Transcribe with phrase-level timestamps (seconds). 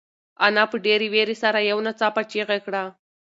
[0.45, 2.83] انا په ډېرې وېرې سره یو ناڅاپه چیغه کړه.